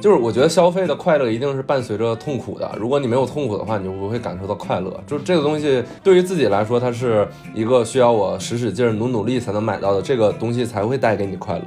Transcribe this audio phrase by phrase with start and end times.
[0.00, 2.70] 就是我觉得消费的快乐一定是伴随着痛苦的。
[2.78, 4.92] 如果你没有痛苦的话，你就不会感受到快乐。
[5.06, 11.64] 就这个东西对于自己来说，它是一个需要我使使劲、努努力才能买到的，这个东西才会带给你快乐。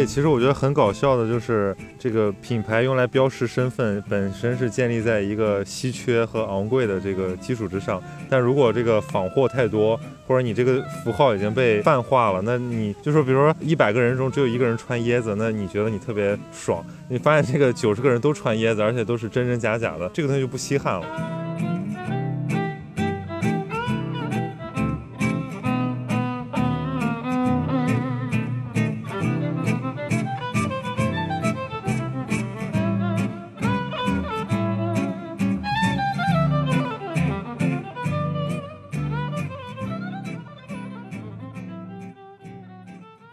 [0.00, 21.49] 以其实我觉得很搞笑的就是这个品牌用来标识身份本身是建立在一个稀缺和昂贵的这个基础之上，但如果这个仿货太多，或者你这个符号已经被泛化了，那你就说比如说一百个人中只有一个人穿椰子，那你觉得你特别爽，你发现这个九十个人都穿椰子，而且都是真真假假的，这个东西就不稀罕了。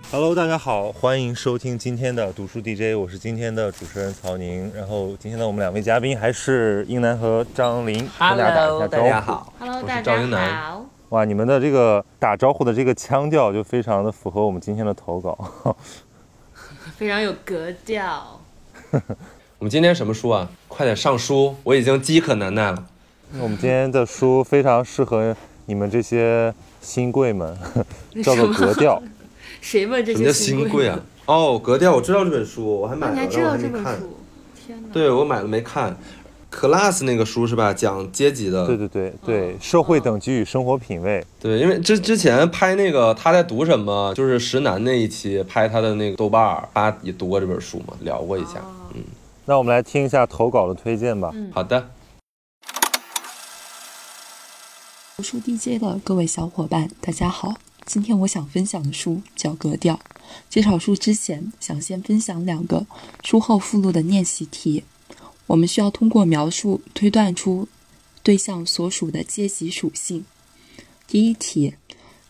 [0.09, 4.71] Hello，大家好，欢迎收听今天的读书 DJ，我是今天的主持人曹宁。
[4.73, 9.03] 然后今天的我们两位嘉宾还是英男和张琳，大家打一下招呼。
[9.03, 10.85] 大家好，Hello，大家好。
[11.09, 15.75] 哇，你们的这个打招呼的这个腔调就非常的符合我们今天的投稿，
[16.95, 18.39] 非常有格调。
[19.59, 20.49] 我们今天什么书啊？
[20.69, 22.81] 快点上书，我已经饥渴难耐了。
[23.41, 27.57] 我们今天的书非常适合你们这些新贵们，
[28.23, 29.03] 叫做格调。
[29.61, 30.17] 谁问这些？
[30.17, 30.99] 什么叫新贵啊？
[31.25, 34.17] 哦，格调，我知道这本书，我还买了，你还知道这本书？
[34.65, 34.87] 天哪！
[34.93, 35.97] 对我买了没看
[36.49, 37.73] ，class 那个书是吧？
[37.73, 38.65] 讲阶级的。
[38.65, 41.21] 对对对对，社会等级与生活品味。
[41.39, 48.61] 对，因为之之前拍那个他在读什么，就是石楠那一期拍他的那个豆瓣儿，他也读过这本书嘛，聊过一下。
[48.95, 49.01] 嗯，
[49.45, 51.33] 那我们来听一下投稿的推荐吧。
[51.53, 51.89] 好的。
[55.17, 57.55] 读书 DJ 的各位小伙伴，大家好。
[57.87, 59.95] 今天我想分享的书叫《格调》。
[60.49, 62.85] 介绍书之前，想先分享两个
[63.23, 64.83] 书后附录的练习题。
[65.45, 67.65] 我们需要通过描述推断出
[68.21, 70.25] 对象所属的阶级属性。
[71.07, 71.75] 第一题：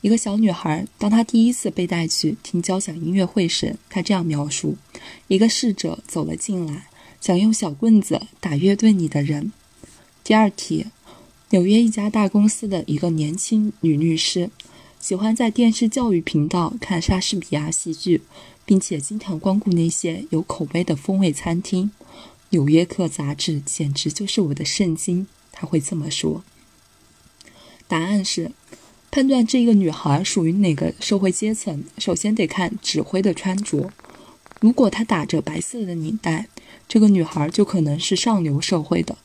[0.01, 4.77] 一个小女孩，当她第一次被带去听交响音乐会时，她这样描述：
[5.27, 6.87] 一个侍者走了进来，
[7.19, 9.51] 想用小棍子打乐队里的人。
[10.23, 10.85] 第二题：
[11.49, 14.51] 纽约一家大公司的一个年轻女律师。
[14.99, 18.21] 喜欢在电视教育频道看莎士比亚戏剧，
[18.65, 21.91] 并且经常光顾那些有口碑的风味餐厅。
[22.49, 25.27] 《纽约客》杂志简直就是我的圣经。
[25.51, 26.43] 他会这么说。
[27.87, 28.51] 答案是：
[29.09, 33.91] 判断这个女孩属于哪个社会阶层，首先得看指挥的穿着。
[34.59, 36.47] 如果她打着白色的领带，
[36.87, 39.15] 这个女孩就可能是上流社会的；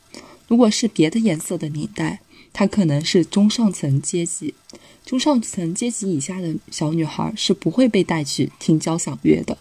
[0.47, 2.21] 如果是别的颜色的领带，
[2.53, 4.53] 她可能是中上层阶级。
[5.03, 9.57] 中上层阶级以下的小女孩是不会被带去听交响乐的。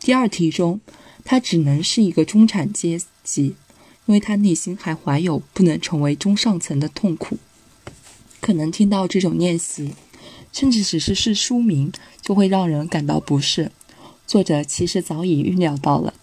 [0.00, 0.80] 第二题中，
[1.24, 3.54] 她只能是一个中产阶级，
[4.06, 7.36] 因为她内心还怀有不能成为中上层的痛苦。
[8.40, 9.92] 可能听到这种练习，
[10.52, 13.70] 甚至只是是书名，就会让人感到不适。
[14.26, 16.14] 作者其实早已预料到了，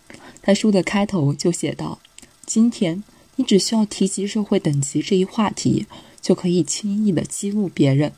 [0.42, 2.00] 在书的开头就写道
[2.46, 3.04] ：“今天
[3.40, 5.86] 你只需要提及社会等级这一话题，
[6.22, 8.12] 就可以轻易地激怒别人。”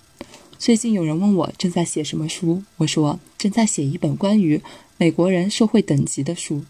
[0.58, 4.60] 最近有人问我正在写什么书，我说正在写一本关于
[4.98, 6.64] 美国人社会等级的书。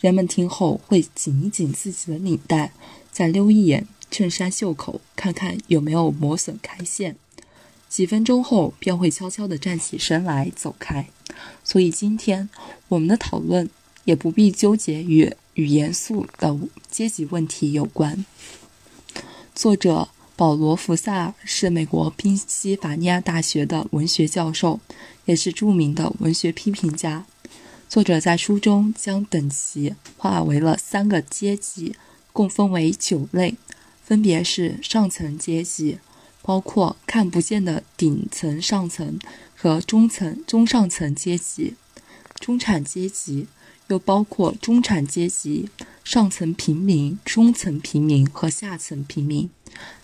[0.00, 2.72] 人们听后会紧一紧自己的领带，
[3.10, 7.16] 再溜一眼衬衫袖口，看看有没有磨损开线。
[7.88, 11.08] 几分钟后便会悄悄地站起身来走开。
[11.64, 12.48] 所以今天
[12.86, 13.68] 我们的讨论
[14.04, 16.56] 也不必纠结于与严肃的
[16.88, 18.24] 阶级问题有关。
[19.54, 20.08] 作者。
[20.38, 24.78] 保罗·福萨尔是美国宾夕法尼亚大学的文学教授，
[25.24, 27.26] 也是著名的文学批评家。
[27.88, 31.96] 作者在书中将等级划为了三个阶级，
[32.32, 33.56] 共分为九类，
[34.04, 35.98] 分别是上层阶级，
[36.42, 39.18] 包括看不见的顶层上层
[39.56, 41.74] 和中层中上层阶级；
[42.38, 43.48] 中产阶级
[43.88, 45.68] 又包括中产阶级、
[46.04, 49.50] 上层平民、中层平民和下层平民。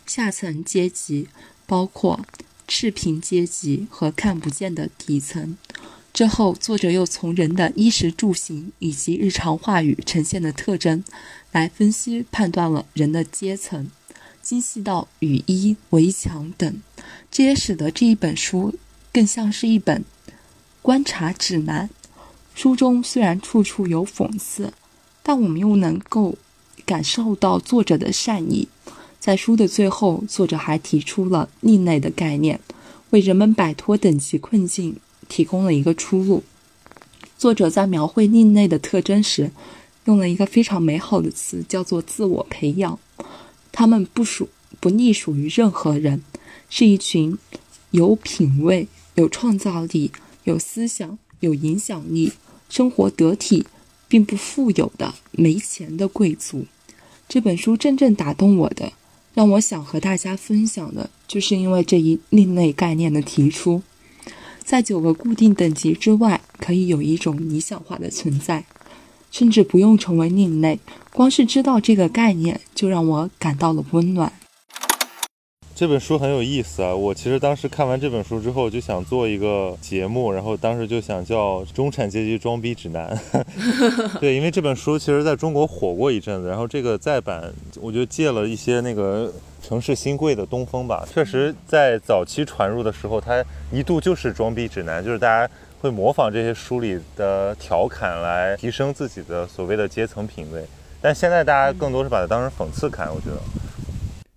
[0.07, 1.29] 下层阶级
[1.67, 2.27] 包括
[2.69, 5.57] 赤贫阶级和看不见的底层。
[6.13, 11.03] 之后，作者又从人的衣食住行以及日常话语呈现的特征
[11.51, 13.91] 来分析判断了人的阶层，
[14.41, 16.81] 精细到雨衣、围墙等，
[17.33, 18.75] 这也使得这一本书
[19.13, 20.05] 更像是一本
[20.81, 21.91] 观察指南。
[22.55, 24.73] 书中虽然处处有讽刺，
[25.23, 26.37] 但我们又能够
[26.87, 28.69] 感受到作者的善意。
[29.19, 32.61] 在书的最后，作者还提出了另类的概念，
[33.11, 34.97] 为人们摆脱等级困境
[35.29, 36.45] 提供了一个出路。
[37.37, 39.51] 作者在描绘另类的特征时，
[40.05, 42.99] 用了一个非常美好的词，叫做“自我培养”。
[43.73, 44.49] 他们不属
[44.79, 46.23] 不隶属于任何人，
[46.71, 47.37] 是一群
[47.91, 50.13] 有品味、有创造力、
[50.45, 52.33] 有思想、有影响力、
[52.75, 53.65] 生活得体
[54.09, 56.67] 并不富有的没钱的贵族。
[57.29, 58.93] 这本书真正打动我的。
[59.33, 63.81] 让我想和大家分享的，就是因为这一另类概念的提出，
[64.65, 68.65] 在九个固定等级之外，可以有一种理想化的存在，
[69.31, 70.81] 甚至不用成为另类，
[71.13, 74.33] 光是知道这个概念，就让我感到了温暖。
[75.77, 76.95] 这本书很有意思啊！
[76.95, 83.13] 我其实当时看完这本书之后，就想做一个节目，然后当时就想叫《中产阶级装逼指南》。
[84.21, 91.05] 对，因为这本书其实在中国火过一阵子，然后这个再版，我就借了一些那个城市新贵的东风吧。
[91.13, 100.65] 确实，在早期传入的时候，它一度就是装逼指南，就是大家会模仿这些书里的调侃来提升自己的所谓的阶层品味。
[101.01, 103.43] 但现在大家更多是把它当成讽刺看，我觉得。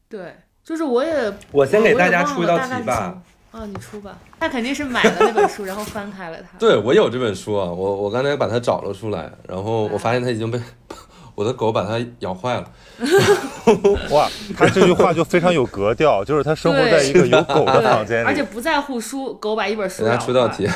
[0.09, 0.31] 对。
[0.67, 3.15] 就是我也，我先给大家出一道题吧。
[3.51, 4.17] 啊，你出吧。
[4.37, 6.57] 他肯定是买了那本书，然后翻开了它。
[6.59, 10.59] 对，我有这本书啊，我我刚才把它找了出来，然后我发现它已经被
[11.35, 12.69] 我的狗把它咬坏了。
[14.11, 14.27] 哇，
[14.57, 20.03] 他这句话就非常有格调，就是他生活在一个有 狗的房间里，而且不在乎书，狗把一本书。
[20.03, 20.67] 给大家出道题。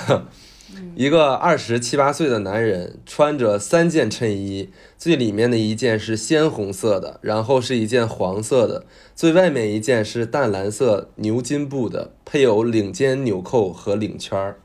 [0.95, 8.85] 一个二十七八岁的男人穿着三件衬衣，最里面的一件是鲜红色的，然后是一件黄色的，
[9.15, 14.59] 最外面一件是淡蓝色牛津布的，配有领肩纽扣和领圈儿。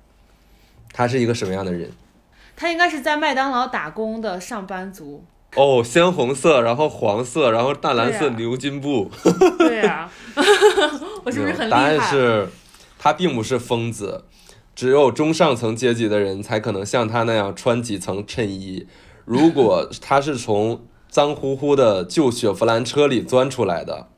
[0.92, 1.90] 他是一个什么样的人？
[2.56, 5.24] 他应该是在麦当劳打工的上班族。
[5.54, 9.10] 哦，鲜红色，然后黄色，然后淡蓝色牛津布。
[9.58, 10.10] 对呀，
[11.24, 11.78] 我是不是很厉害？
[11.78, 12.48] 答案是，
[12.98, 14.24] 他并不是疯子。
[14.76, 18.86] 只有中上层阶级的人才可能像他那样穿几层衬衣。
[19.24, 24.08] 如果他是从脏乎乎的旧雪佛兰车里钻出来的，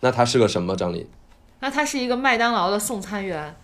[0.00, 0.76] 那他是个什么？
[0.76, 1.08] 张丽？
[1.58, 3.56] 那他是一个麦当劳的送餐员。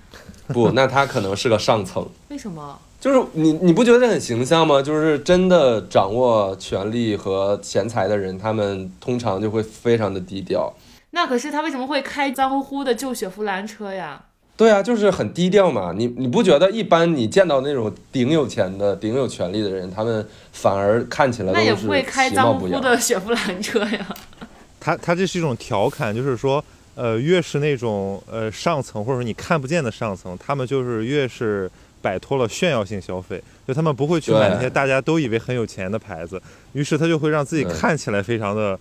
[0.49, 2.05] 不，那他可能是个上层。
[2.29, 2.77] 为什么？
[2.99, 4.83] 就是你，你不觉得很形象吗？
[4.83, 10.75] 就是真的掌握权力和钱财的人，他们通常就会非常的低调。
[11.13, 14.25] 那可是他为什么会开脏乎乎的旧雪佛兰车呀？
[14.61, 15.91] 对啊，就是很低调嘛。
[15.97, 24.07] 你你不觉得一般你见到那种顶有钱的、顶有权力的人，他们反而看起来那也不会开脏乎的雪佛兰车呀？
[24.79, 26.63] 他他这是一种调侃，就是说，
[26.95, 31.71] 呃，越是那种呃上层或者说你看不见的上层，他们就是越是
[32.03, 36.39] 摆脱了炫耀性消费，就他们不会去买那些大家都以为很有钱的牌子，
[36.75, 38.79] 于是他就会让自己看起来非常的，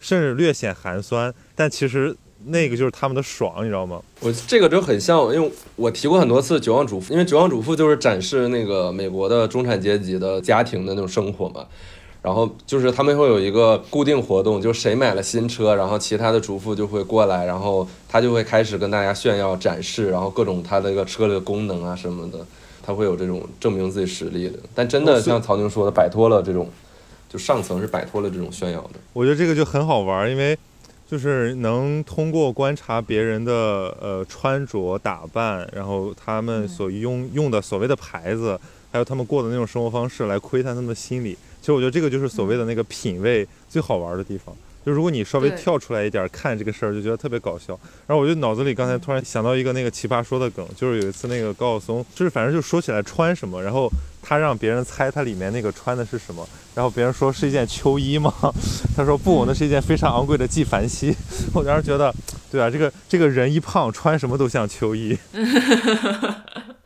[0.00, 2.16] 甚至略显寒酸，但其实。
[2.46, 4.00] 那个就是他们的爽，你知道吗？
[4.20, 11.66] 我这个就很像，因为我提过很多次《绝望主妇》，因为《绝望主妇》就是展示那个美国的中产阶级的家庭的那种生活嘛。
[12.22, 22.38] 然后就是他们会有一个固定活动，就谁买了新车，然后其他的主妇就会过来，然后他就会开始跟大家炫耀展示，然后各种他那个车的功能啊什么的，
[22.82, 24.58] 他会有这种证明自己实力的。
[24.74, 26.68] 但真的像曹宁说的，摆脱了这种，
[27.26, 29.00] 就上层是摆脱了这种炫耀的。
[29.14, 30.58] 我觉得这个就很好玩，因为。
[31.10, 33.52] 就是能通过观察别人的
[34.00, 38.56] 呃穿着打扮，然后他们所用用的所谓的牌子，
[38.92, 41.36] 还有他们过的那种生活方式，来窥探他们的心理。
[41.60, 44.54] 其实我觉得这个就是所谓的那个品味最好玩的地方。
[44.84, 47.78] 就如果你稍微跳出来一点看这个事儿，就觉得特别搞笑。
[48.06, 53.90] 然后我就脑子里刚才突然想到一个那个奇葩说的梗，就是有一次那个高晓松，就是反正就说起来穿什么，然后
[54.22, 58.32] 他让别人猜他里面那个穿的是什么，然后别人说是一件秋衣吗？
[58.96, 61.14] 他说不，那是一件非常昂贵的纪梵希。
[61.54, 62.14] 我当时觉得，
[62.50, 65.18] 对啊，这个这个人一胖，穿什么都像秋衣。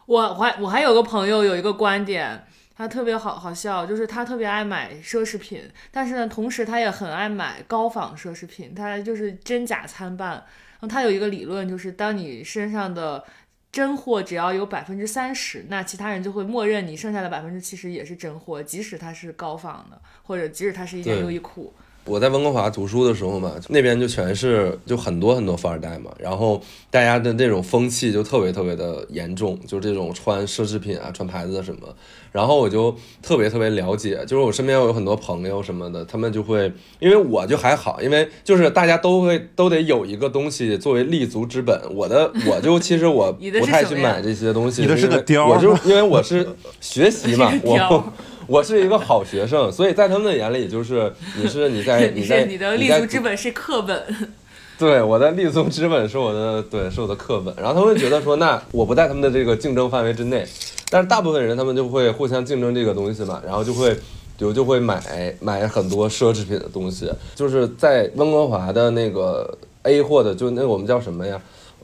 [0.06, 2.44] 我 我还我还有个朋友有一个观点。
[2.76, 10.30] 他特别好好笑，就是他特别爱买奢侈品，但是呢，同时他也很爱买高仿奢侈品，他就是真假参半。
[10.30, 13.24] 然后他有一个理论，就是当你身上的
[13.70, 21.72] 真货只要有百分之三十，那其他人就会默认你剩下的百分之七十也是真货，即使它是高仿的，或者即使它是一件优衣库。
[22.06, 31.88] 我在温哥华读书的时候嘛，那边就全是就很多很多富二代嘛，然后大家的那种风气就特别特别的严重，就这种穿奢侈品啊、穿牌子什么，
[32.30, 46.46] 然后我就特别特别了解，就是我身边有很多朋友什么的，他们就会，因为我就还好，因为就是大家都会都得有一个东西作为立足之本，我的 我就其实我不太去买这些东西，你的是因为个貂我就因为我是
[46.82, 48.12] 学习嘛， 我。
[48.46, 54.02] 我是一个好学生，所以在他们的眼里，就是你是你在 你在是你的立足之本是课本，
[54.78, 57.54] 对，我的立足之本是我的，对，是我的课本。
[57.56, 60.46] 然后他们觉得说，那我不在他们的这个竞争范围之内，
[60.90, 71.40] 但是大部分人他们就会互相竞争这个东西嘛，然后就会比如就会买买很多奢侈品的东西，就是在温哥华的那个 A 货的，就那我们叫什么呀？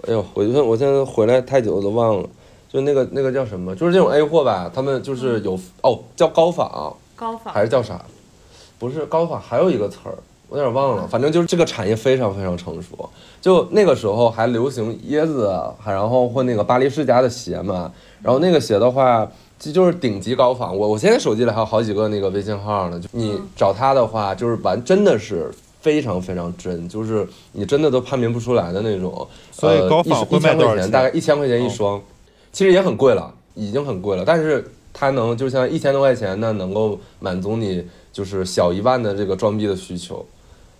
[0.09, 2.29] 哎呦，我就我现在回来太久了都忘了，
[2.73, 3.75] 就那个那个叫什么？
[3.75, 8.01] 就是这种 A 货吧，他们就是有哦叫高仿高仿还是叫啥？
[8.79, 10.15] 不是高仿，还有一个词儿。
[10.49, 13.09] 我有点忘了，反正就是这个产业非常非常成熟。
[13.41, 15.49] 就那个时候还流行椰子，
[15.79, 17.93] 还然后或那个巴黎世家的鞋嘛。
[18.21, 20.77] 然后那个鞋的话，这就是顶级高仿。
[20.77, 25.49] 我我现在手机里还有好几个那个微信号呢，就你找他的话，就是完真的是
[25.81, 29.25] 非常非常真，就是你真的都判别不出来的那种。
[29.53, 32.03] 所以呃高仿一一千块钱，会卖多少钱大概一千块钱一双，
[32.53, 34.25] 其实也很贵了，已经很贵了。
[34.25, 40.27] 但是它能就像一千多块钱呢，能够满足你就是小一万的这个装逼的需求，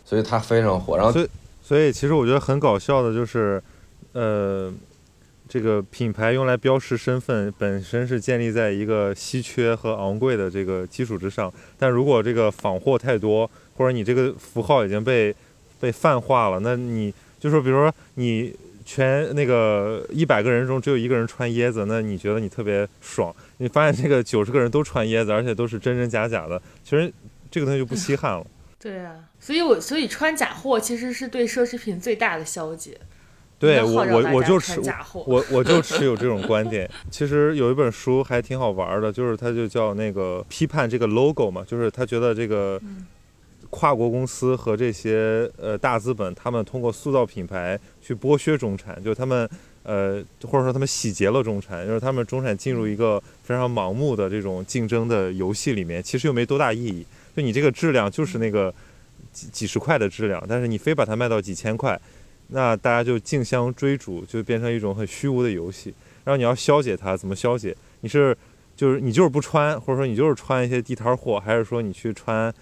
[0.05, 0.97] 所以它非常火。
[0.97, 1.29] 然后所以
[1.63, 3.63] 所以其实我觉得很搞笑的就是，
[4.13, 4.73] 呃，
[5.49, 15.35] 这个品牌用来标识身份本身是建立在一个稀缺和昂贵的这个基础之上，但如果这个仿货太多，或者你这个符号已经被
[15.79, 18.53] 被泛化了，那你就说，比如说你
[18.93, 23.33] 全那个一百个人中只有一个人穿椰子，那你觉得你特别爽？
[23.59, 27.13] 你发现这个九十个人都穿椰子，而且都是真真假假的，其实
[27.53, 28.45] 这个东西就不稀罕了。
[28.83, 32.99] 对啊，所以我所以穿假货其实是对奢侈品最大的消解。
[33.61, 34.81] 对我我我就持。
[35.25, 36.91] 我我就持有这种 观点。
[37.11, 43.07] 其实有一本书还挺好玩的，就是它就叫那个批判这个 logo 嘛，就是他觉得这个嗯
[43.71, 49.49] 跨国公司和这些呃大资本，他们通过塑造品牌去剥削中产，就他们
[49.85, 57.07] 呃或者说他们洗劫了中产，就是他们中产进入一个非常盲目的这种竞争的游戏里面，其实又没多大意义。
[57.35, 58.75] 就你这个质量就是那个
[59.33, 61.99] 几几十块的质量，但是你非把它卖到几千块。
[62.49, 65.95] 那大家就竞相追逐，就变成一种很虚无的游戏。
[66.25, 67.75] 然后你要消解它，怎么消解？
[68.01, 68.37] 你是
[68.75, 72.53] 就是你就是不穿，或者说你就是穿一些地摊货，还是说你去穿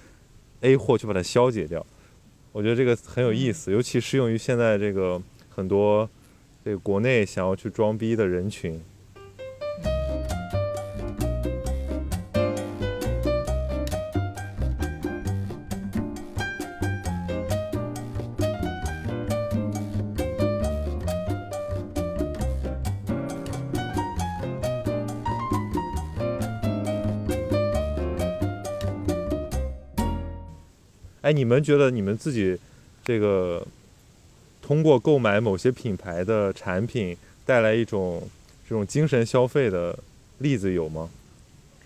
[0.63, 1.85] A 货去把它消解掉？
[2.53, 6.09] 我觉得这个很有意思，尤其适用于现在这个很多
[6.65, 8.81] 这个国内想要去装逼的人群。
[31.23, 32.59] 哎，你们觉得你们自己
[33.05, 33.67] 这个
[34.63, 38.29] 通过购买某些品牌的产品带来一种
[38.69, 39.99] 这种精神消费的
[40.39, 41.11] 例子有吗？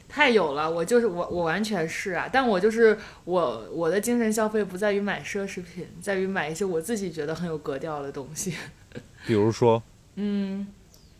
[0.09, 8.55] 太有了，我就是我，我完全是啊，但我就是我，我的精神消费不在于买奢侈品，在于买一些我自己觉得很有格调的东西。
[9.27, 9.83] 比如说，
[10.17, 10.67] 嗯，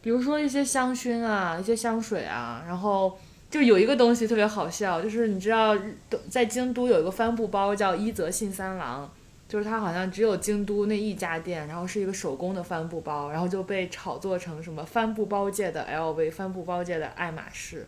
[0.03, 3.19] 比如说一些香薰啊，一些香水啊，然后
[3.53, 5.95] 就有一个东西特别好笑，就是你知道日
[6.31, 9.13] 在京都有一个帆布包叫伊泽信三郎，
[9.47, 17.87] 就是它好像只有京都那一家店，然后是一个手工的帆布包，然后就被炒作成什么帆布包界的 LV，帆布包界的爱马仕。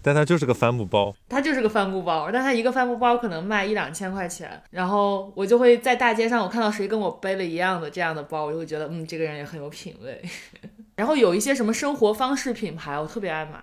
[0.00, 10.22] 但它就是个帆布包，它就是个帆布包，但它一个帆布包可能卖一两千块钱，然后我就会在大街上，我看到谁跟我背了一样的这样的包，我就会觉得，嗯，这个人也很有品味。
[10.96, 13.58] 然后有一些什么生活方式品牌，我特别爱买，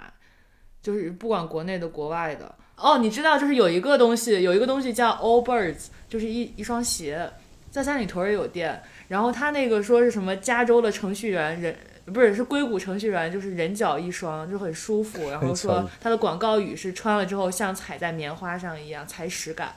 [0.82, 2.54] 就是不管国内的、国外的。
[2.76, 7.30] 哦，你知道，就是有一个东西，有一个东西叫 All Birds，就是一一双鞋，
[7.70, 8.82] 在三里屯儿也有店。
[9.08, 11.76] 然后他那个说是什么加州的程序员人。
[12.06, 15.30] 不是，是硅谷程序员，就是人脚一双，就很舒服。
[15.30, 19.76] 然后说它的广告语是穿了之后像踩在棉花上一样，踩屎感。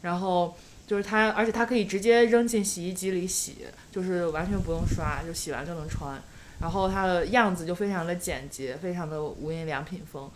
[0.00, 6.22] 然后就是它，而且它可以直接扔进洗衣机里洗，就是完全不用刷，就洗完就能穿。
[6.60, 10.30] 然后它的样子就非常的简洁，非常的无印良品风。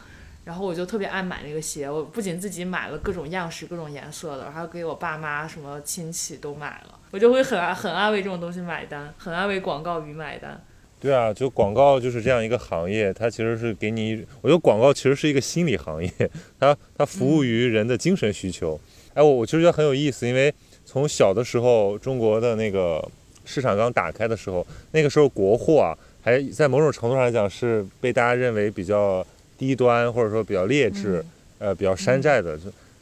[0.45, 6.99] 然后我就特别爱买那个鞋，我不仅自己买了各种样式、各种颜色的，还有给我爸妈、什么亲戚都买了。
[7.11, 10.59] 我就会很爱很爱为这种东西买单，很爱为广告语买单。
[10.99, 16.11] 对啊，就广告就是这样一个行业，它其实是给你，我觉得广告其实是一个心理行业，
[16.59, 18.81] 它它服务于人的精神需求。
[19.15, 20.53] 哎，我我其实觉得很有意思，因为
[20.85, 23.07] 从小的时候，中国的那个
[23.45, 25.97] 市场刚打开的时候，那个时候国货啊，
[26.29, 31.25] 还在某种程度上来讲是被大家认为比较低端或者说比较劣质，
[31.59, 32.59] 呃，比较山寨的。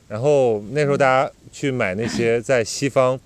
[0.09, 3.18] 然后那时候大家去买那些 在西方，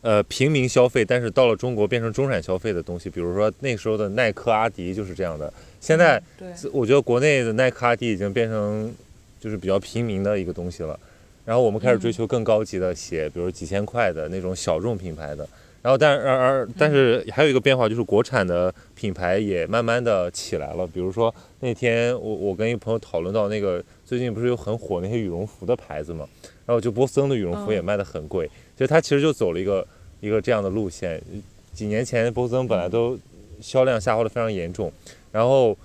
[0.00, 5.52] 呃，平民消费，但是到了中国变成中产消费的东西，比如说那时候的耐克、阿迪就是这样的。
[5.78, 8.90] 现在，对，我觉得国内的耐克、阿迪已经变成
[9.38, 10.98] 就是比较平民的一个东西了。
[11.44, 15.46] 然后我们开始追求更高级的鞋，比如几千块的那种小众品牌的。
[15.86, 20.84] 然后，但而而但是还有一个变化，就是国产的品牌也慢慢的起来了。
[20.84, 26.26] 比如说那天我我跟一个朋友讨论到那个最近不是有很火那些羽绒服的牌子嘛，
[26.66, 29.86] 然后就波司登的羽绒服也卖的很贵，就它其实就走了一个
[30.18, 31.22] 一个这样的路线。
[31.72, 33.16] 几年前波司登本来都
[33.60, 34.92] 销量下滑的非常严重，
[35.30, 35.78] 然后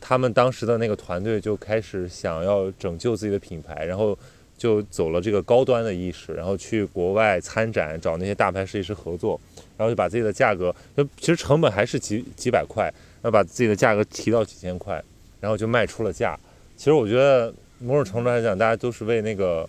[0.00, 4.18] 他们当时的那个团队就开始想要拯救自己的品牌，然后。
[4.58, 9.40] 就走了这个高端的意识，然后去国外参展，找那些大牌设计师合作，
[9.76, 15.02] 然后就把自己的价格，就其实成本还是几几百块，然后把自己的价格提到几千块，
[15.40, 16.38] 然后就卖出了价。
[16.76, 19.68] 其实我觉得某种程度来讲，大家都是为那个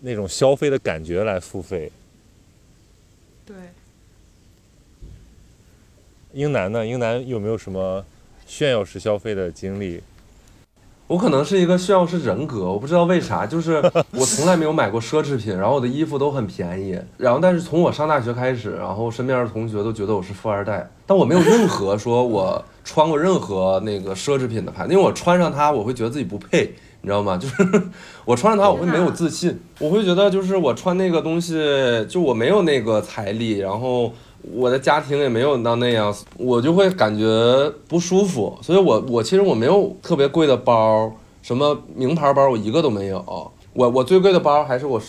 [0.00, 1.90] 那种消费的感觉来付费。
[3.46, 3.56] 对。
[6.32, 6.86] 英男呢？
[6.86, 8.04] 英男有没有什么
[8.46, 10.00] 炫耀式消费的经历？
[11.10, 27.36] 我可能是一个炫耀式人格，我不知道为啥，就是我从来没有买过奢侈品，然后我的衣服都很便宜，然后但是从我上大学开始，然后身边的同学都觉得我是富二代，但我没有任何说我穿过任何那个奢侈品的牌，因为我穿上它我会觉得自己不配，你知道吗？
[27.36, 27.56] 就是
[28.24, 31.58] 我穿上它我会没有自信，我会觉得就是我穿那个东西
[32.08, 34.12] 就我没有那个财力，然后。
[34.52, 43.22] 我的家庭也没有到那样，我就会感觉不舒服，所以我我其实我没有特别贵的包，什么名牌包我一个都没有。
[43.74, 45.00] 我我最贵的包还是我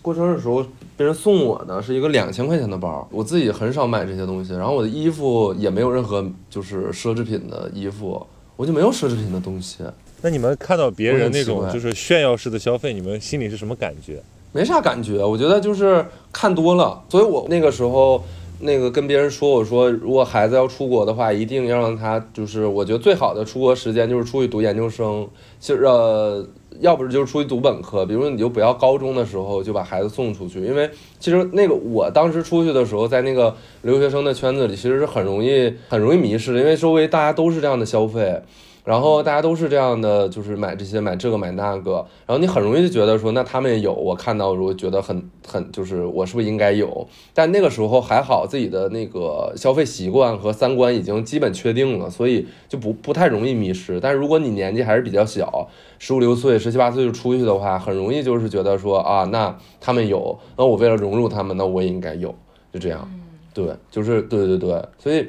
[0.00, 0.64] 过生日的时候
[0.96, 3.06] 别人送我的，是一个两千块钱的包。
[3.10, 8.24] 我自己很少买这些东西，然后我的衣服也没有任何就是奢侈品的衣服，
[8.56, 9.78] 我就没有奢侈品的东西。
[10.22, 14.22] 那你们看到别人那种就是炫耀式的消费，你们心里是什么感觉？
[14.52, 18.24] 没啥感觉，我觉得就是看多了，所以我那个时候。
[18.60, 25.28] 那个跟别人说，我说如果孩子要出国的话，一定要让他就是，我觉得最好的出国时间就是出去读研究生，
[25.60, 26.44] 其实呃，
[26.80, 38.42] 要不是就是出去读本科，比如说你就不要高中的时候就把孩子送出去，因为其实那个我当时出去的时候，在那个留学生的圈子里，其实是很容易很容易迷失的，因为周围大家都是这样的消费。
[38.88, 47.06] 然后大家都是这样的，就是买这些买这个买那个，然后你很容易就觉得说，那他们也有，我看到如果觉得很很就是我是不是应该有？
[47.34, 54.00] 但那个时候还好，自己的那个消费习惯和三观已经基本确定了，所以就不不太容易迷失。
[54.00, 62.34] 但是如果你年纪还是比较小，十五六岁、十七八岁就出去的话，很容易就是觉得说啊，那他们有，那我为了融入他们，那我也应该有，
[62.72, 63.06] 就这样。
[63.52, 65.26] 对，就是对对对，所以，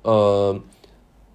[0.00, 0.58] 呃。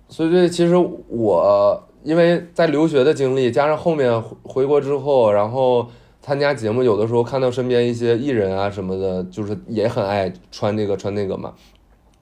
[0.09, 5.87] 所以，这其实我因为在留学的经历，加上后面回国之后，然后
[6.21, 11.53] 参加节目，有的时候看到身边一些艺人啊什么的，就是也很爱穿这个穿那个嘛，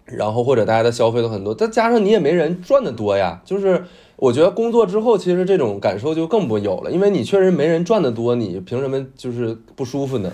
[0.06, 3.84] 然后或者大家的消费都很多，再加上你也没人赚的多呀，就是。
[4.18, 10.32] 我觉得工作之后，其实这种感受就更不有了，因为你确实没人赚的多，你凭什么就是不舒服呢？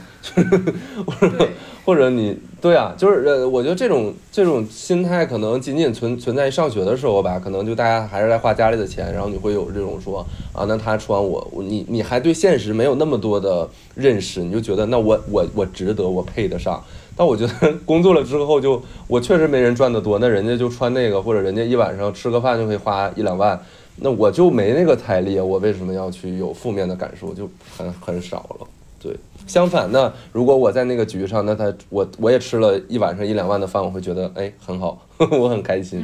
[1.05, 1.49] 或者
[1.83, 16.81] 或者你对啊，就是呃，我觉得这种这种心态可能仅仅存存在上学的时候吧，可能就大家还是在花家里的钱，然后你会有这种说啊，那他穿我，你你还对现实没有那么多的认识，你就觉得那我我我值得，我配得上。
[17.15, 23.59] 但我觉得 工作了之后，就我确实没人赚得多，那人家就穿那个，或者人家一晚上吃个饭就可以花一两万，
[23.97, 27.31] 那我就没那个财力，我为什么要去有负面的感受？
[27.33, 27.47] 就
[27.77, 28.67] 很很少了。
[28.99, 36.03] 对，相反，那如果我在那个局上，那他我我也吃了一晚上一两万的饭，我会觉得哎很好， 我很开心。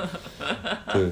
[0.92, 1.10] 对，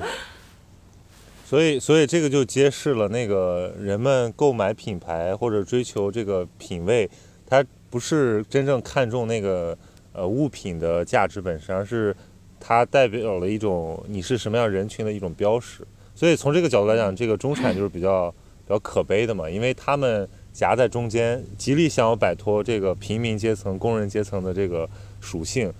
[1.46, 7.08] 所以所以这个就揭示了那个人们购买品牌或者追求这个品味，
[7.46, 7.64] 它。
[7.90, 9.76] 不是真正看重那个
[10.12, 12.14] 呃物品的价值本身，而是
[12.58, 15.86] 它代表了一种你是什么样人群的一种标识。
[16.14, 24.88] 所以从这个角度来讲，这个中产就是比较比较可悲的嘛，因为他们夹在中间，极力想要摆脱这个平民阶层、工人阶层的这个
[25.20, 25.72] 属性，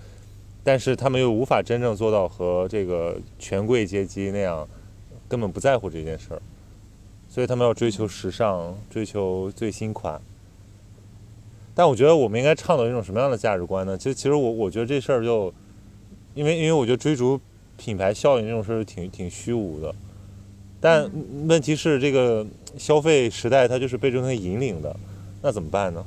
[0.63, 4.67] 但是他们又无法真正做到和这个权贵阶级那样
[5.27, 6.41] 根本不在乎这件事儿，
[7.27, 10.21] 所以他们要追求时尚，追求最新款。
[11.77, 13.95] 但我觉得我们应该倡导一种什么样的价值观呢？
[13.95, 15.53] 其实，其实我我觉得这事儿就，
[16.33, 17.39] 因为因为我觉得追逐
[17.77, 19.93] 品牌效应这种事儿挺挺虚无的。
[20.81, 21.07] 但
[21.47, 22.43] 问题是，这个
[22.79, 24.95] 消费时代它就是被这东西引领的，
[25.43, 26.03] 那怎么办呢？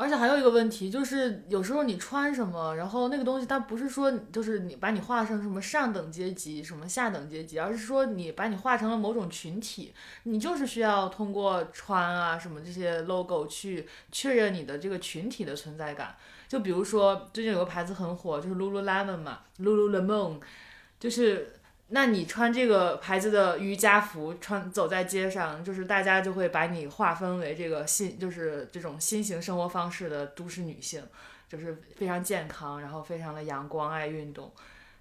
[0.00, 16.16] 而且还有一个问题，就是有时候你穿什么，然后那个东西它不是说就是你把你画成什么上等阶级、什么下等阶级，而是说你把你画成了某种群体，你就是需要通过穿啊什么这些 logo 去确认你的这个群体的存在感。
[16.48, 20.40] 就比如说最近有个牌子很火，就是 Lululemon 嘛，Lululemon，
[20.98, 21.59] 就是。
[21.92, 31.02] 那你穿这个牌子的瑜伽服，穿走在街上，就是大家就会把你划分为这个新，就是这种新型生活方式的都市女性，
[31.48, 34.52] 就是非常健康，然后非常的阳光，爱运动。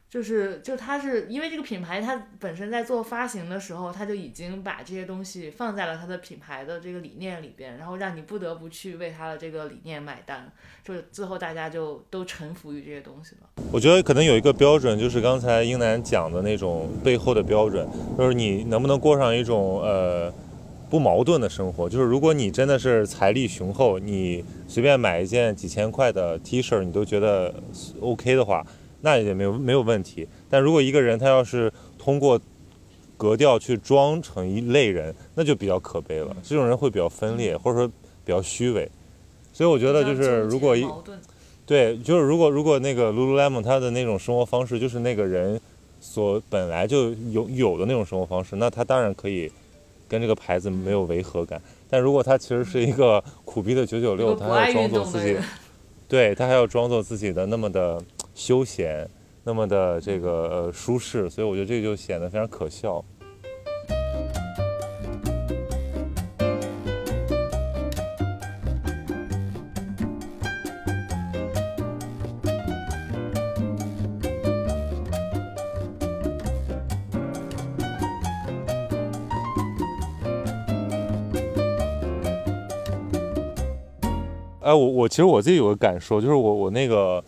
[0.10, 10.52] 就是，就它是因为这个品牌，它本身在做发行的时候，它就已经把这些东西放在了它的品牌的这个理念里边，然后让你不得不去为它的这个理念买单，
[10.84, 13.64] 就是最后大家就都臣服于这些东西了。
[13.72, 20.34] 我觉得可能有一个标准，就是刚才英男讲的那种背后的标准，就是你能不能过上一种呃
[20.90, 21.88] 不矛盾的生活。
[21.88, 27.54] 就是如果你真的是财力雄厚，你随便买一件几千块的 T 恤，你都觉得
[28.02, 28.66] OK 的话，
[29.02, 30.28] 那也没有没有问题。
[30.50, 32.40] 但如果一个人他要是通过
[33.18, 36.36] 格调去装成一类人，那就比较可悲了。
[36.44, 37.88] 这种人会比较分裂，或者说
[38.24, 38.90] 比较虚伪。
[39.52, 40.86] 所以我觉得就是如果一
[41.66, 45.60] 对，就是如果如果那个 Lululemon 他的那种生活方式，就是那个人
[46.00, 49.52] 所本来就有有的那种生活方式，那他当然可以
[50.08, 51.62] 跟这个牌子没有违和感。
[51.90, 55.38] 但如果他其实是一个苦逼的九九六，他还要装作自己
[56.08, 58.02] 对他还要装作自己的那么的
[58.40, 59.06] 休闲，
[59.44, 63.04] 那么的这个呃舒适，所以我觉得这个就显得非常可笑。
[84.62, 87.22] 哎，我我其实我自己有个感受，就是我我那个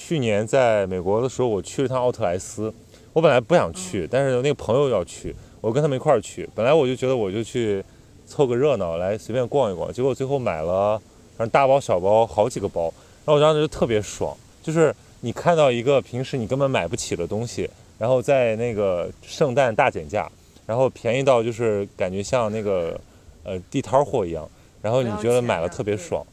[0.00, 2.72] 去年在美国的时候，我去了趟奥特莱斯。
[3.12, 6.48] 我本来不想去，但是那个朋友要去，我跟他们一块儿去。
[6.54, 7.84] 本来我就觉得我就去
[8.24, 9.92] 凑个热闹，来随便逛一逛。
[9.92, 10.96] 结果最后买了
[11.36, 12.84] 反正大包小包好几个包，
[13.24, 20.30] 然后我当时就特别爽，就是你看到一个平时你根本买不起的东西，然后在那个圣诞大减价，
[20.64, 22.98] 然后便宜到就是感觉像那个
[23.42, 24.48] 呃地摊货一样，
[24.80, 26.24] 然后你觉得买了特别爽。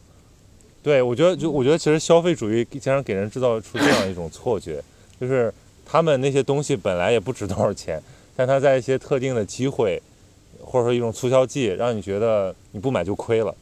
[0.85, 4.79] 对，我觉得就我觉得其实消费主义经常给人制造出这样一种错觉，
[5.19, 5.51] 就是
[5.83, 7.99] 他们那些东西本来也不值多少钱，
[8.35, 9.99] 但他在一些特定的机会，
[10.61, 13.55] 或者说一种促销季，让你觉得你不买就亏了。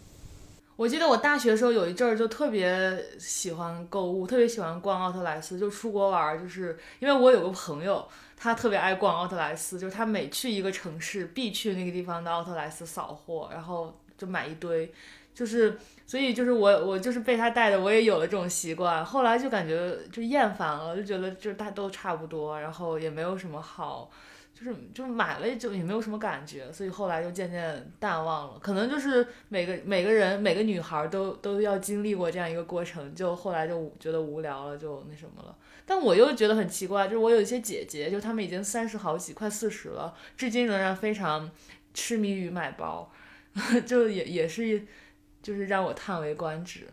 [0.75, 8.05] 我记得我大学的时候有一阵儿就特别喜欢购物，特别喜欢逛奥特莱斯，就出国玩儿，就是因为我有个朋友，
[8.35, 14.91] 他特别爱逛奥特莱斯，就是他每去一个城市必去那个地方的奥特莱斯扫货，然后就买一堆，
[15.33, 24.11] 就是所以就是我我就是被他带的，我也有了这种习惯，后来就感觉就厌烦了，就觉得就是大家都差不多，然后也没有什么好。
[24.55, 28.59] 就是就是买了就也没有什么感觉，所以后来就渐渐淡忘了。
[28.59, 35.55] 可能就是每个每个人每个女孩都都要经历过这样一个过程，就后来就觉得无聊了，就那什么了。
[35.87, 41.49] 但我又觉得很奇怪，就是我有一些姐姐，就她们已经三十好几，快四十了，至今仍然非常
[41.95, 43.11] 痴迷于买包，
[43.87, 44.85] 就也也是
[45.43, 46.87] 就是让我叹为观止。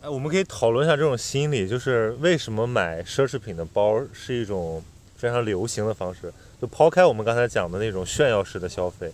[0.00, 4.82] 哎，我们可以讨论一下这种心理，就是为什么买奢侈品的包是一种
[5.14, 6.32] 非常流行的方式？
[6.60, 9.12] 就抛开我们刚才讲的那种炫耀式的消费，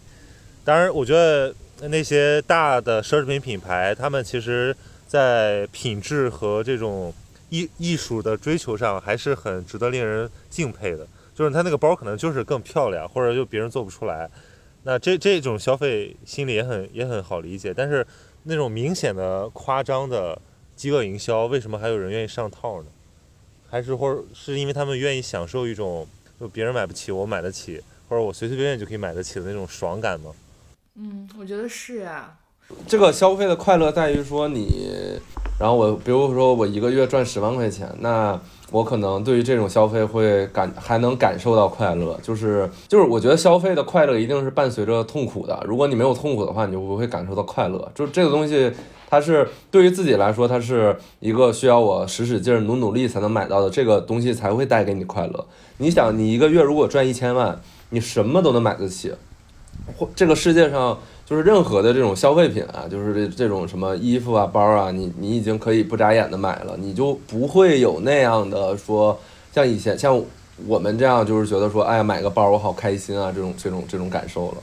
[0.64, 1.54] 当然，我觉得
[1.88, 4.74] 那些大的奢侈品品牌，他们其实
[5.06, 7.12] 在品质和这种
[7.48, 11.06] 艺艺术的追求上，还是很值得令人敬佩的。
[11.34, 14.28] 就是他那个包可能就是更漂亮，或者就别人做不出来，
[14.84, 17.74] 那这这种消费心理也很也很好理解。
[17.74, 18.06] 但是
[18.44, 20.40] 那种明显的夸张的
[20.76, 22.88] 饥饿营销，为什么还有人愿意上套呢？
[23.70, 26.06] 还是或者是因为他们愿意享受一种
[26.40, 30.32] 就别人买不起我买得起，或者我随随便便就可以买得起的那种爽感吗？
[30.94, 32.38] 嗯，我觉得是啊。
[32.86, 35.18] 这个消费的快乐在于说你，
[35.58, 47.90] 然后我比如说我一个月赚十万块钱，那我可能对于这种消费会感还能感受到快乐，就是就是我觉得消费的快乐一定是伴随着痛苦的，如果你没有痛苦的话，你就不会感受到快乐。
[47.94, 48.70] 就这个东西，
[49.08, 55.46] 它是对于自己来说，它是一个需要我使使劲、努努力才能买到的，这个东西才会带给你快乐。
[55.78, 57.58] 你想，你一个月如果赚一千万，
[57.90, 59.14] 你什么都能买得起，
[59.96, 60.98] 或这个世界上。
[61.28, 69.18] 就是任何的这种消费品啊，就是这这种什么衣服啊、包啊，你你已经可以不眨眼的买了，你就不会有那样的说，
[69.52, 70.18] 像以前像
[70.66, 74.56] 我们这样，就是觉得说，哎呀，买个包我好开心啊，这种这种这种感受了。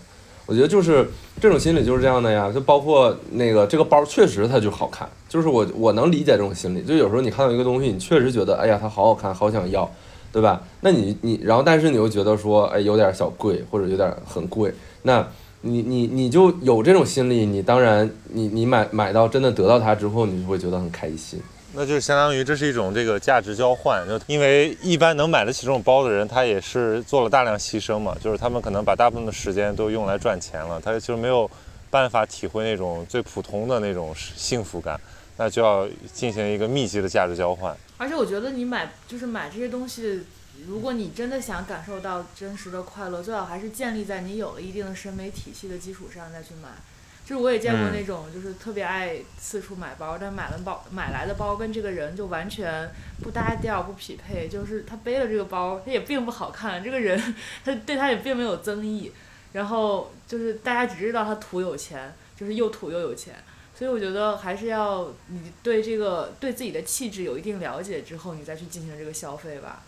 [0.48, 1.08] 我觉得就是
[1.40, 6.82] 这种心理就是这样的呀，就包括那个这个包确实它就好看，就是我我能理解这种心理。
[6.82, 9.88] 就有时候你看到一个东西，你确实觉得哎呀它好好看，好想要，
[10.32, 10.64] 对吧？
[10.82, 14.74] 那你你然后但是你又觉得说哎有点小贵或者有点很贵，
[15.04, 15.24] 那
[15.66, 21.42] 你你你就有这种心理，你当然你你买买到真的得到它之后，你就会觉得很开心。
[21.74, 31.50] 那就相当于这是一种这个价值交换，就因为一般能买得起这种包的人，他也是做了大量牺牲嘛，就是他们可能把大部分的时间都用来赚钱了，他其实没有
[31.90, 35.00] 办法体会那种最普通的那种幸福感，
[35.36, 37.76] 那就要进行一个密集的价值交换。
[37.98, 40.22] 而且我觉得你买就是买这些东西，
[40.68, 46.70] 如果你真的想感受到真实的快乐，最好还是建立在你有了一定的审美体系的基础上再去买。
[47.26, 52.88] 就是我也见过那种，就是特别爱四处买包，但买了包买来的包跟这个人就完全
[53.24, 54.48] 不搭调、不匹配。
[54.48, 57.20] 就是他背了这个包，他也并不好看，这个人
[57.64, 59.12] 他对他也并没有增益。
[59.54, 63.34] 然后就是大家只知道他土有钱，就是又土又有钱。
[63.74, 69.82] 所以我觉得还是要你对这个对自己的气质有一定了解之后，你再去进行这个消费吧。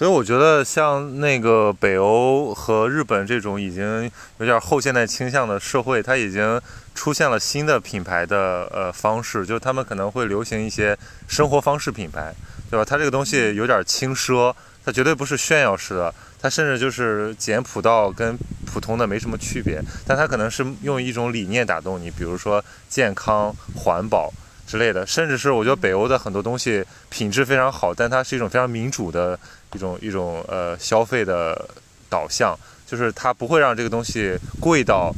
[0.00, 6.58] 所以我觉得像那个北欧和日本这种已经有点后现代倾向的社会，它已经
[6.94, 10.96] 出现了新的品牌的呃方式，就是他们可能会流行一些
[11.28, 12.34] 生活方式品牌，
[12.70, 12.82] 对吧？
[12.82, 18.34] 它这个东西有点轻奢，它绝对不是炫耀式的，它甚至就是简朴到跟
[18.64, 24.32] 普通的没什么区别，但它可能是用一种理念打动你，比如说健康、环保
[24.66, 29.38] 之类的，甚至是我觉得北欧的很多东西品质非常好，但它是一种非常民主的。
[29.74, 31.68] 一种一种呃消费的
[32.08, 35.14] 导向，就是它不会让这个东西贵到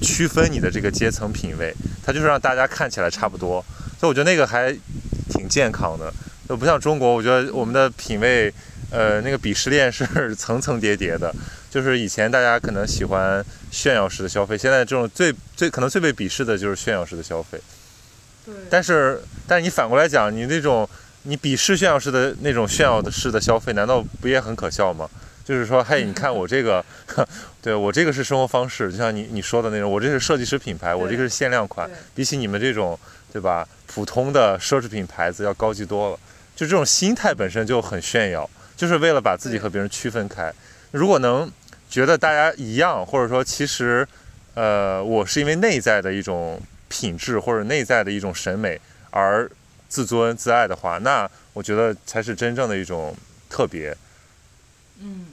[0.00, 3.64] 区分你的这个阶层品位，它就是让大家看起来差不多。
[3.98, 4.72] 所以我觉得那个还
[5.28, 6.12] 挺健康的，
[6.48, 8.52] 就不像中国，我觉得我们的品味
[8.90, 11.34] 呃那个鄙视链是 层层叠叠的。
[11.70, 17.58] 就是以前大家可能喜欢炫耀式的消费，现在这种最最可能最被鄙视的就是炫耀式的消费。
[18.44, 18.54] 对。
[18.70, 20.88] 但是但是你反过来讲，你那种。
[21.24, 25.08] 你鄙视炫耀式的那种炫耀的式的消费，难道不也很可笑吗？
[25.44, 26.84] 就是说，嘿，你看我这个，
[27.60, 32.98] 对我这个是生活方式，就像你你说的那种，我这是设计师品牌，我这个是限量款，比起你们这种，
[33.32, 33.66] 对吧？
[33.86, 36.18] 普通的奢侈品牌子要高级多了。
[36.54, 40.52] 就这种心态本身就很炫耀，就是为了把自己和别人区分开。
[40.92, 41.50] 如果能
[41.90, 44.06] 觉得大家一样，或者说其实，
[44.54, 48.80] 呃，我是因为内在的一种品质或者内在的一种审美
[49.10, 49.50] 而。
[49.92, 53.14] 自尊自爱的话，那我觉得才是真正的一种
[53.50, 53.94] 特别。
[55.00, 55.26] 嗯。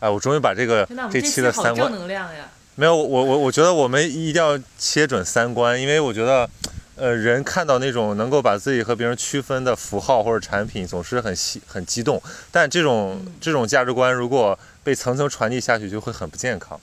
[0.00, 2.48] 哎，我终于把这个这期的三观能量呀。
[2.76, 6.48] 没有，我我我觉得我们一定要切准三观，因为我觉得，
[6.96, 12.22] 呃，人看到那种能够把自己和别人区分的符号或者产品，总是很激很激动。
[12.50, 16.80] 但这种这种价值观如果被层层传递下去，就会很不健康。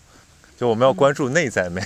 [0.57, 1.81] 就我们要关注内在美。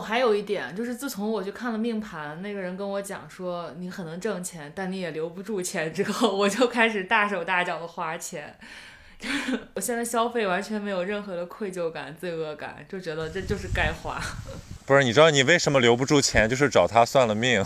[0.00, 8.56] 还有一点就是，自从我去看了命盘，那个人跟我讲说你很能挣钱，但你也留不住钱之后，我就开始大手大脚的花钱。
[9.18, 14.20] 就是我现在消费完全没有任何的愧疚感、罪恶感，就觉得这就是该花。
[14.84, 16.46] 不是，你知道你为什么留不住钱？
[16.46, 17.64] 就是找他算了命，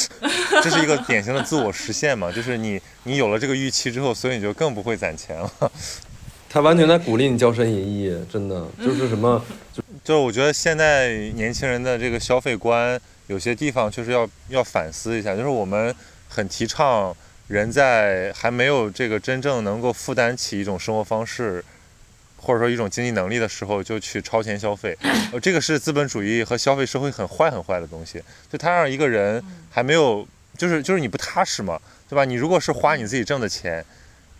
[0.62, 2.32] 这是一个典型的自我实现嘛。
[2.32, 5.50] 就是你你有了这个预期之后，所以你就更不会攒钱了。
[6.48, 9.83] 他完全在鼓励你交身淫逸，真的就是什么就。
[10.04, 15.34] 就是我觉得现在年轻人的这个消费观，有些地方确实要要反思一下。
[15.34, 15.94] 就是我们
[16.28, 17.16] 很提倡
[17.48, 21.64] 人在还没有这个真正能够负担起一种生活方式，
[22.36, 24.94] 或者说一种经济能力的时候，就去超前消费。
[25.32, 28.22] 呃，这个是资本主义和消费社会很坏很坏的东西。
[28.52, 32.26] 就它让一个人还没有，就是就是你不踏实嘛，对吧？
[32.26, 33.82] 你如果是花你自己挣的钱。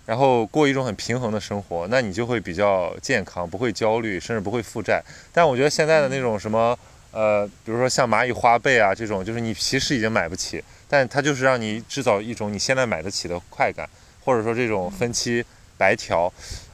[0.07, 5.03] 然后过一种很平衡的生活，那你就会比较健康，不会焦虑，甚至不会负债。
[5.33, 6.79] 但我觉得现在的那种什么，
[7.11, 13.89] 呃，比如说像蚂蚁花呗啊这种，就是你其实已经买不起，但它就是让你制造一种你现在买得起的快感，
[14.25, 15.43] 或者说这种分期
[15.79, 16.31] 白条，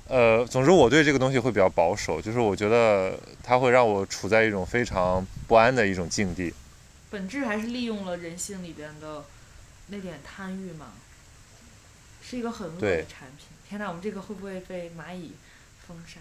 [0.08, 6.52] 呃，总之我对这个东西会比较保守，就是我觉得它会让我处在一种非常不安的一种境地。
[7.10, 9.24] 本质还是利用了人性里边的
[9.86, 10.86] 那点贪欲嘛。
[12.30, 13.48] 是一个很恶的产品。
[13.68, 15.32] 天哪，我们这个会不会被蚂蚁
[15.84, 16.20] 封杀？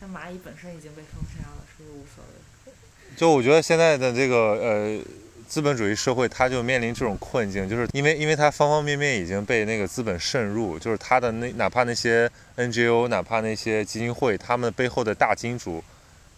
[0.00, 2.72] 但蚂蚁本身已经被封杀了，是不是无所谓。
[3.16, 5.00] 就我觉得现在的这个呃
[5.48, 15.82] 资本主义社会它就面临这种困境，就是因为因为它方方面面已经被那个资本渗入，就是它的那哪怕那些 NGO，哪怕那些基金会，他们背后的大金主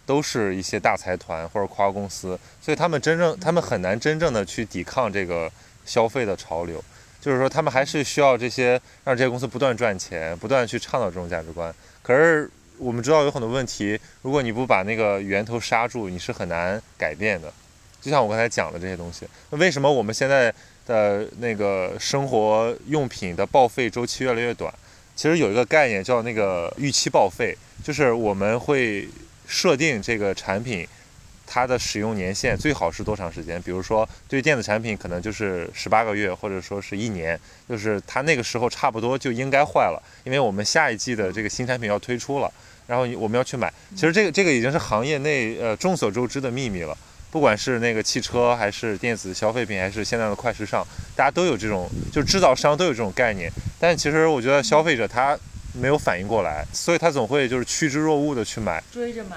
[0.05, 5.51] 都是一些大财团或者跨国公司，所以他们真正他们很难真正的去抵抗这个
[5.85, 6.83] 消费的潮流，
[7.25, 11.73] 就是说他们还是需要这些让这些公司不断赚钱，不断去倡导这种价值观。
[12.03, 17.51] 可是我们知道有很多问题，如果你不把那个源头刹住，你是很难改变的。
[17.99, 20.53] 就像我刚才讲的这些东西，那为什么我们现在
[20.85, 24.71] 的那个生活用品的报废周期越来越短？
[25.15, 29.09] 其实有一个概念叫那个预期报废，就是我们会
[29.47, 30.87] 设定这个产品
[31.47, 33.61] 它的使用年限最好是多长时间？
[33.61, 42.51] 比如说对电子产品，可能就是十八个月，或者说是一年，就是它那个时候差不多就应该坏了，因为我们下一季的这个新产品要推出了，
[42.87, 43.71] 然后我们要去买。
[43.95, 46.97] 其实这个这个已经是行业内呃众所周知的秘密了。
[47.31, 50.85] 不管是那个汽车，还是电子消费品，还是现在的快时尚，
[51.17, 53.51] 大家都有这种，就是制造商都有这种概念。
[53.77, 55.37] 但其实我觉得消费者他
[55.73, 59.35] 没有反应过来，所以他总会就是趋之若鹜的去买，追着买。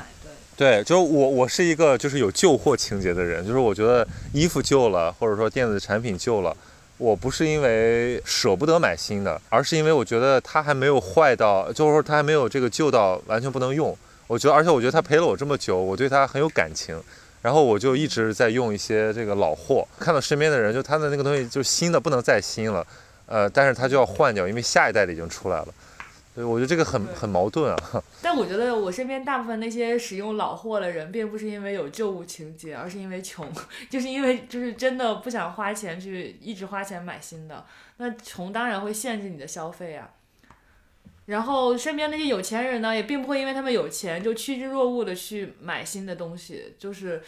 [0.59, 6.53] 对，就是我，我是一个就是有旧货情节的人，就是我觉得衣服旧了，或者说电子产品旧了，
[6.97, 13.97] 我不是因为舍不得买新的，而是因为我觉得它还没有坏到，就是说它还没有这个旧到完全不能用。
[14.27, 17.01] 我觉得，而且我觉得它陪了我这么久，我对它很有感情。
[17.41, 22.85] 然后我就一直在用一些这个老货，看到身边的人，就他的那个东西就新的不能再新了，
[23.27, 25.69] 呃，但是他就要换掉，因为下一代的已经出来了。
[26.39, 27.77] 对，我觉得这个很很矛盾啊。
[28.23, 33.51] 但我觉得我身边大部分那些使用老货的人，并不是因为有旧物情节，而是因为穷，
[33.91, 37.67] 就是因为就是真的不想花钱去一直花钱买新的。
[37.97, 40.11] 那穷当然会限制你的消费啊。
[41.27, 46.73] 然后身边那些有钱人呢，也并不会因为他们有钱就趋之若鹜的去买新的东西。
[46.79, 47.21] 就是，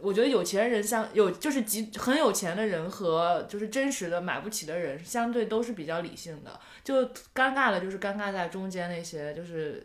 [0.00, 6.60] 我觉得有钱人相有就是极很有钱的人和就是真实的买不起的人，相对都是比较理性的。
[6.84, 7.02] 就
[7.34, 9.84] 尴尬的就是尴尬在中间那些就是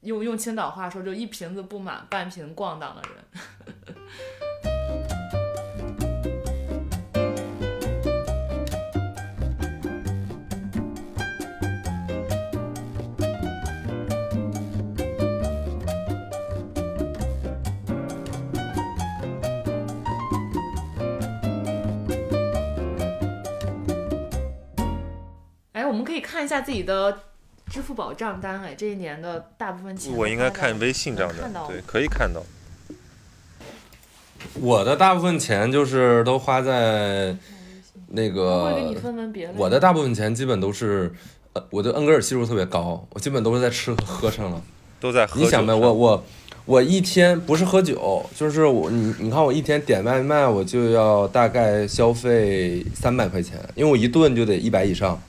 [0.00, 3.96] 用用青岛话说，就一瓶子不满半瓶逛荡的人。
[26.14, 27.18] 以看一下自己的
[27.70, 30.14] 支付宝账单，哎，这一年的大部分钱。
[30.14, 32.42] 我应该看微信账单，对，可以看到。
[34.60, 37.34] 我的大部分钱就是都花在
[38.08, 38.94] 那个。
[39.56, 41.12] 我的大部分钱基本都是，
[41.54, 44.62] 呃，我的恩格尔系数特别高，我基本都是在吃和喝上了。
[45.00, 45.40] 都在喝。
[45.40, 46.24] 你想呗，我我
[46.66, 55.20] 我一天不是喝酒，就是我你你看我一天点外卖，我就要大概消费三百块钱，因为我一顿就得一百以上。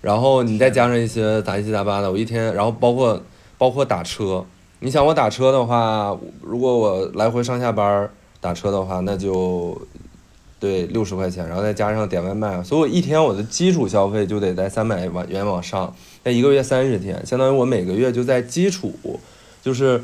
[0.00, 3.20] 然后你再加上一些杂七杂八的，我一天，然后包括
[3.58, 4.44] 包括打车，
[4.80, 8.08] 你想我打车的话，如果我来回上下班
[8.40, 9.80] 打车的话，那就
[10.60, 18.94] 对六十块钱，然后再加上点外卖，所以我一天我的基础消费就得在三百元往上，那一个月三十天，相当于我每个月就在基础
[19.62, 20.02] 就是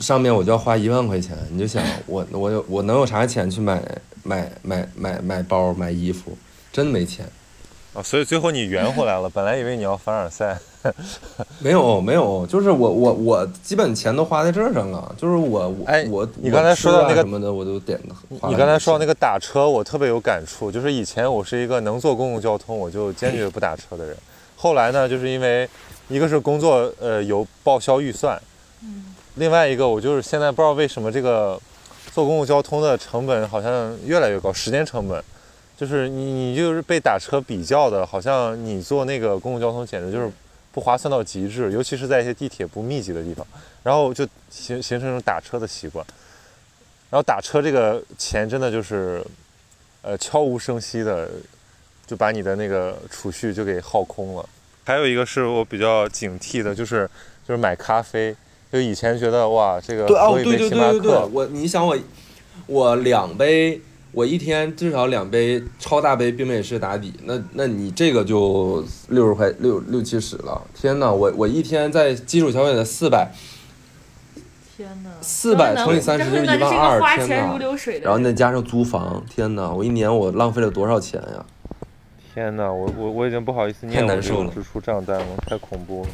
[0.00, 3.80] 上面我就要花一万块钱，你就想我我我能有啥钱去买
[4.24, 6.36] 买买买买包买衣服，
[6.72, 7.24] 真没钱。
[8.02, 10.58] 所以最后你圆回来了，本来以为你要凡尔赛，
[11.60, 18.14] 没有没有，就是我我我基本钱都花在这上了，就是我哎我你刚才说到那个什么的我都点的。
[18.48, 24.16] 你刚才说到那个打车，我特别有感触，就是以前我是一个能坐公共交通我就坚决不打车的人，
[24.56, 25.68] 后来呢，就是因为
[26.08, 28.40] 一个是工作呃有报销预算，
[28.82, 31.60] 嗯，另外一个我就是现在不知道为什么这个
[32.12, 35.22] 坐公共交通的成本好像越来越高，时间成本。
[35.78, 40.28] 就是你，你就是被打车比较的，好像你坐那个公共交通简直就是
[40.72, 43.46] 不划算到极致，尤其是在一些地铁不密集的地方，
[43.84, 46.04] 然后就形形成一种打车的习惯，
[47.10, 49.24] 然后打车这个钱真的就是，
[50.02, 51.30] 呃，悄无声息的
[52.04, 54.44] 就把你的那个储蓄就给耗空了。
[54.82, 57.08] 还有一个是我比较警惕的，就是
[57.46, 58.34] 就是买咖啡，
[58.72, 61.96] 就以前觉得哇，这个喝一杯星巴克，我你想我
[62.66, 63.80] 我两杯。
[64.12, 70.60] 我一天至少两杯超大杯冰美式打底，那那你这个就六十块六六七十了。
[70.74, 73.30] 天呐，我我一天在基础消费的四百，
[74.76, 77.58] 天呐，四百乘以三十就是一万二，天呐，
[78.02, 81.44] 然后再加上租房，天呐，我一年我浪费了多少钱呀？
[82.34, 86.08] 天呐，我我我已经不好意思念我这个支出账单了，太恐怖了，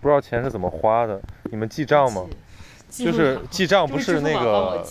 [0.00, 1.20] 不知道钱是怎么花的，
[1.50, 2.24] 你们记账吗？
[2.98, 4.84] 就是记账不是那个，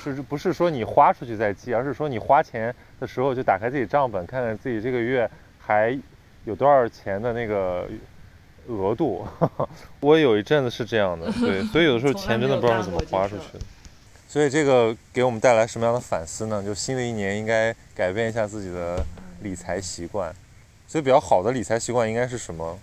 [0.00, 5.28] 是不是说你花出去再记，而是说你花钱的时候就打开自己账本，看看自己这个月
[5.58, 5.98] 还
[6.44, 7.88] 有多少钱的那个
[8.68, 9.26] 额度。
[10.00, 13.64] 我有一阵子是这样的，对，所以有的时候钱真的不知道是怎么花出去的。
[14.28, 16.62] 所以这个给我们带来什么样的反思呢？
[16.62, 19.02] 就新的一年应该改变一下自己的
[19.42, 20.32] 理财习惯。
[20.86, 22.78] 所以比较好的理财习惯应该是什么？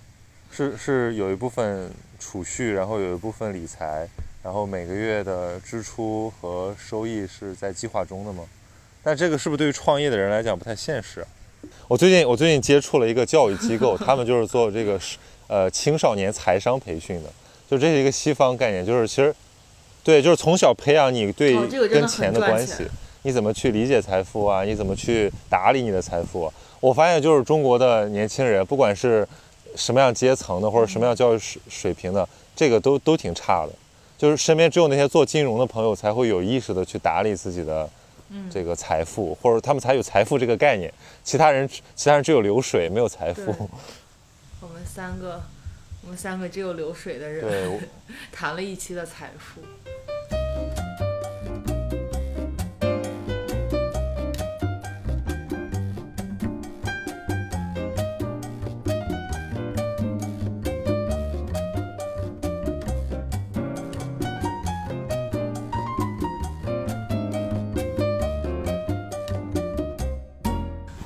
[0.52, 4.08] 是是有一部分储蓄，然后有一部分理财。
[4.46, 8.44] 然后每个月的支出和收益是在计划中的吗？
[9.02, 11.26] 但这个是不是对于创业的人来讲不太现实？
[11.88, 15.00] 我最近我最近接触了一个教育机构，他们就是做这个
[15.48, 17.30] 呃青少年财商培训的，
[17.68, 19.34] 就这是一个西方概念，就是其实
[20.04, 21.56] 对，就是从小培养你对
[21.88, 22.86] 跟钱的关系，
[23.24, 24.64] 你怎么去理解财富啊？
[24.64, 26.54] 你怎么去打理你的财富？
[26.80, 29.28] 我发现就是中国的年轻人，不管是
[29.76, 33.74] 什么样阶层的或者什么样教育水水平的，这个都都挺差的。
[34.18, 37.90] 就是身边只有那些做金融的朋友才会有意识的去打理自己的
[38.50, 40.92] 这个财富，或者他们才有财富这个概念。
[41.24, 43.70] 其他人，其他人只有流水，没有财富。
[44.62, 45.44] 我们三个，
[46.04, 47.88] 我们三个只有流水的人，
[48.32, 49.62] 谈了一期的财富。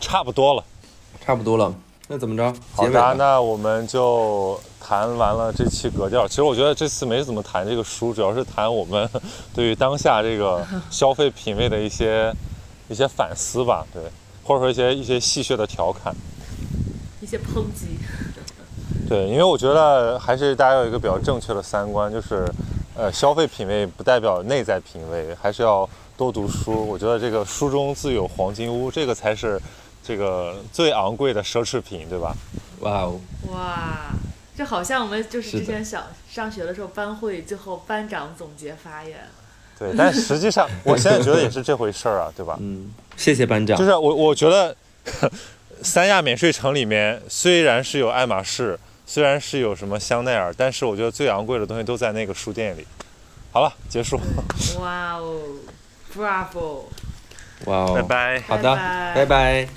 [0.10, 0.64] 差不多了，
[1.24, 1.72] 差不多了，
[2.07, 2.51] 那怎么着？
[2.74, 6.28] 好的，那我们就谈完了这期格调。
[6.28, 9.07] 其实我觉得这次没怎么谈这个书，主要是谈我们
[9.53, 12.34] 对于当下这个消费品味的一些
[12.89, 14.01] 一些反思吧，对，
[14.43, 16.12] 或者说一些一些戏谑的调侃，
[17.22, 17.99] 一些抨击。
[19.07, 22.51] 对，因为我觉得还是大家有一个比较正确的三观，就是
[22.95, 25.88] 呃，消费品味不代表内在品味，还是要
[26.18, 26.88] 多读书。
[26.88, 29.62] 我觉得这个书中自有黄金屋，这个才是。
[30.10, 32.36] 这个最昂贵的奢侈品，对吧？
[32.80, 33.22] 哇哦！
[33.51, 34.10] 哇，
[34.57, 39.20] 这好像我们就是之前小上学的时候班会最后班长总结发言。
[39.78, 42.57] 对，但实际上我现在觉得也是这回事儿啊，对吧？
[42.60, 43.78] 嗯，谢谢班长。
[43.78, 44.76] 就是我，我觉得
[45.84, 52.88] 三亚免税城里面虽然是有爱马仕，虽然是有什么香奈儿，但是我觉得最昂贵的东西都在那个书店里。
[53.51, 54.20] 好了，结束。
[54.80, 55.39] 哇哦
[56.12, 56.86] ，Bravo！
[57.66, 58.41] 哇哦，拜拜。
[58.47, 58.76] 好的，
[59.14, 59.68] 拜拜。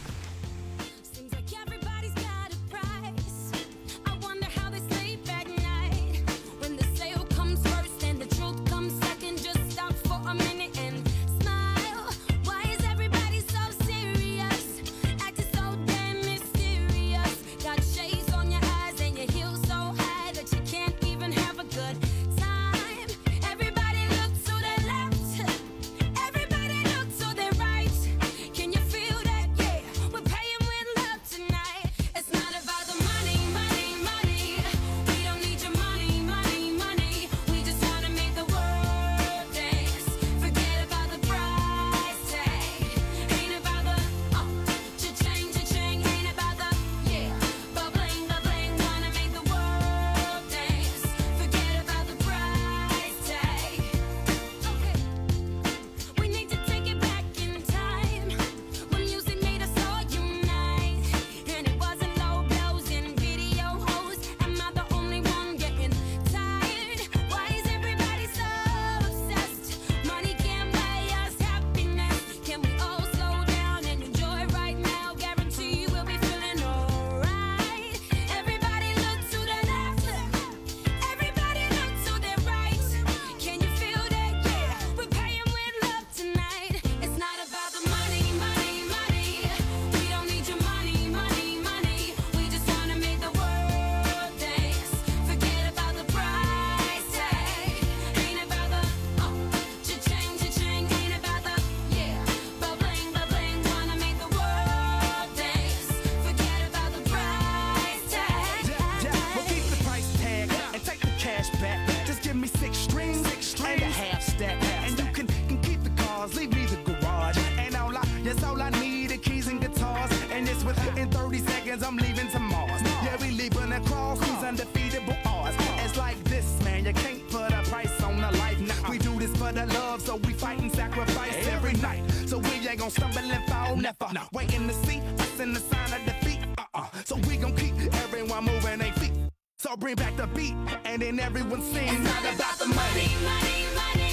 [137.04, 137.74] So we gon' keep
[138.04, 139.12] everyone moving their feet.
[139.58, 141.88] So bring back the beat, and then everyone sing.
[141.88, 144.11] It's not about the money, money, money.